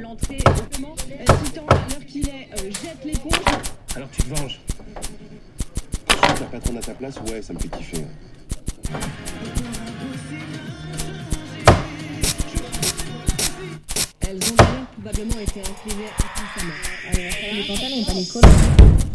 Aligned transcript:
l'entrée 0.00 0.38
au 0.46 0.76
comment 0.76 0.94
euh, 1.10 1.24
Titan, 1.44 1.66
à 1.68 1.74
l'heure 1.74 2.06
qu'il 2.06 2.28
est, 2.28 2.48
euh, 2.54 2.70
jette 2.82 3.04
l'éponge. 3.04 3.32
Alors 3.96 4.08
tu 4.10 4.22
te 4.22 4.28
venges 4.34 4.60
Je 6.08 6.14
suis 6.14 6.34
ta 6.38 6.44
patronne 6.46 6.78
à 6.78 6.80
ta 6.80 6.94
place, 6.94 7.14
ouais, 7.30 7.42
ça 7.42 7.52
me 7.52 7.58
fait 7.58 7.68
kiffer. 7.68 7.98
hein. 8.92 8.98
Elles 14.20 14.36
ont 14.36 14.56
d'ailleurs 14.56 14.86
probablement 14.92 15.40
été 15.40 15.60
inscrivées 15.60 16.10
inconsciemment. 16.18 16.74
Allez, 17.12 17.30
on 17.50 17.50
va 17.50 17.54
les 17.54 17.66
pantalons, 17.66 18.04
pas 18.04 18.12
les 18.14 19.13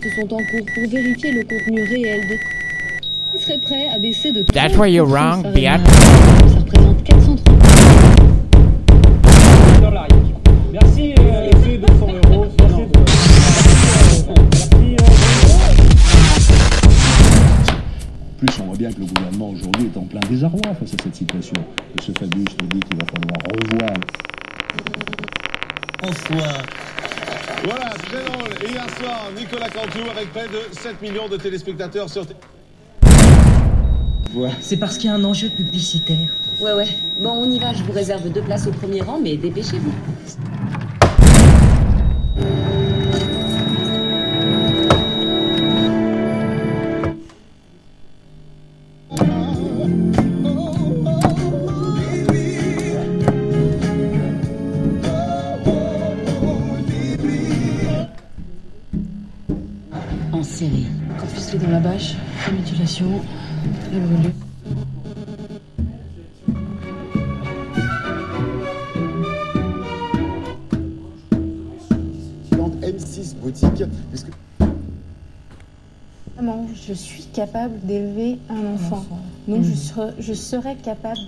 tests 0.00 0.14
sont 0.14 0.32
en 0.32 0.38
cours 0.38 0.66
pour 0.74 0.88
vérifier 0.88 1.32
le 1.32 1.42
contenu 1.42 1.82
réel 1.82 2.28
de... 2.28 2.36
On 3.34 3.38
serait 3.38 3.58
prêt 3.58 3.88
à 3.88 3.98
baisser 3.98 4.32
de 4.32 4.42
That's 4.42 4.76
where 4.76 4.88
you're 4.88 5.08
wrong, 5.08 5.44
30% 5.44 5.52
bitch. 5.52 5.80
Ça 6.52 6.58
représente 6.60 7.04
430 7.04 7.44
dans 9.82 9.90
l'arrière. 9.90 10.18
Merci, 10.72 11.14
euh, 11.18 11.50
c'est 11.64 11.78
200 11.78 12.06
euros. 12.24 12.46
Merci, 12.60 12.82
plus, 18.38 18.60
on 18.60 18.64
voit 18.66 18.76
bien 18.76 18.92
que 18.92 19.00
le 19.00 19.06
gouvernement 19.06 19.50
aujourd'hui 19.50 19.90
est 19.92 19.98
en 19.98 20.04
plein 20.04 20.20
désarroi 20.28 20.74
face 20.78 20.94
à 20.94 21.02
cette 21.02 21.16
situation. 21.16 21.56
Et 21.98 22.02
ce 22.02 22.12
Fabius 22.12 22.56
nous 22.60 22.68
dit 22.68 22.80
qu'il 22.80 22.96
va 22.98 23.06
falloir 23.06 23.38
revoir 23.52 23.94
Bonsoir. 26.02 26.62
Voilà, 27.64 27.90
très 27.90 28.24
drôle. 28.24 28.50
Et 28.62 28.70
hier 28.72 28.86
soir, 29.00 29.28
Nicolas 29.36 29.68
Cantou 29.70 30.10
avec 30.10 30.30
près 30.32 30.46
de 30.48 30.60
7 30.72 31.00
millions 31.02 31.28
de 31.28 31.36
téléspectateurs 31.36 32.08
sur... 32.10 32.26
T- 32.26 32.34
C'est 34.60 34.76
parce 34.76 34.98
qu'il 34.98 35.08
y 35.08 35.12
a 35.12 35.16
un 35.16 35.24
enjeu 35.24 35.48
publicitaire. 35.48 36.28
Ouais, 36.60 36.72
ouais. 36.74 36.88
Bon, 37.20 37.30
on 37.30 37.50
y 37.50 37.58
va. 37.58 37.72
Je 37.72 37.82
vous 37.84 37.92
réserve 37.92 38.28
deux 38.30 38.42
places 38.42 38.66
au 38.66 38.72
premier 38.72 39.00
rang, 39.00 39.18
mais 39.22 39.36
dépêchez-vous. 39.36 39.92
En 60.34 60.42
série. 60.42 60.86
Quand 61.16 61.26
ficelé 61.28 61.64
dans 61.64 61.70
la 61.70 61.78
bâche, 61.78 62.16
la 62.48 62.52
mutilation, 62.54 63.06
la 63.92 64.00
brûlure. 64.00 64.32
M6 72.82 73.36
boutique, 73.36 73.84
puisque 74.10 74.26
Maman, 76.36 76.66
je 76.74 76.92
suis 76.92 77.22
capable 77.32 77.78
d'élever 77.84 78.38
un 78.50 78.74
enfant. 78.74 79.06
Donc 79.46 79.62
je, 79.62 79.72
serai, 79.72 80.10
je 80.18 80.32
serai 80.32 80.74
capable. 80.74 81.20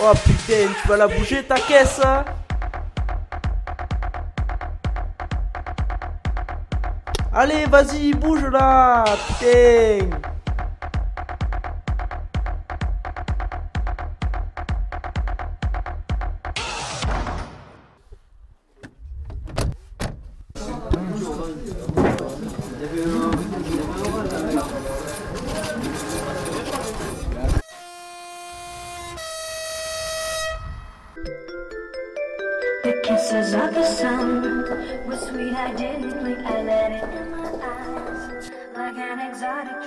Oh 0.00 0.12
putain, 0.24 0.68
tu 0.80 0.88
vas 0.88 0.96
la 0.96 1.08
bouger 1.08 1.42
ta 1.42 1.56
caisse 1.56 2.00
hein. 2.04 2.24
Allez, 7.34 7.66
vas-y, 7.66 8.12
bouge 8.14 8.44
là 8.44 9.04
Putain 9.38 10.27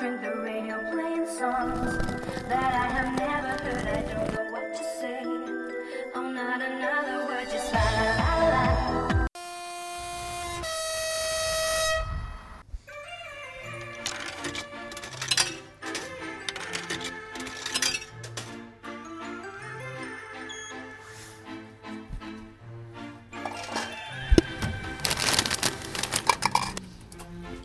drink, 0.01 0.21
the 0.21 0.35
radio 0.41 0.79
playing 0.91 1.27
songs 1.27 2.01
that 2.49 2.73
I 2.73 2.87
have 2.97 3.19
never 3.19 3.53
heard. 3.63 3.87
I 3.87 4.01
don't 4.11 4.33
know 4.33 4.51
what 4.51 4.73
to 4.73 4.83
say. 4.99 5.21
I'm 6.15 6.33
not 6.33 6.59
another 6.59 7.30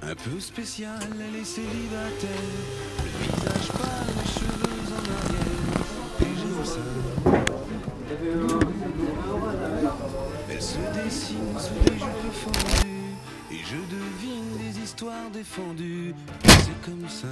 Un 0.08 0.14
peu 0.14 0.38
spécial, 0.38 1.00
elle 1.02 1.40
est 1.40 1.44
célibataire. 1.44 2.30
Le 3.02 3.10
visage 3.24 3.68
pâle, 3.72 4.14
les 4.16 4.30
cheveux 4.30 4.94
en 4.94 5.02
arrière. 5.16 5.82
Et 6.20 6.32
j'aime 6.38 6.64
ça. 6.64 6.86
Elle 10.48 10.62
se 10.62 10.78
dessine 10.94 11.58
sous 11.58 11.90
des 11.90 11.98
jupes 11.98 12.32
fendues. 12.32 13.16
Et 13.50 13.58
je 13.64 13.78
devine 13.96 14.50
des 14.58 14.80
histoires 14.80 15.28
défendues. 15.32 16.14
C'est 16.44 16.80
comme 16.84 17.08
ça. 17.08 17.26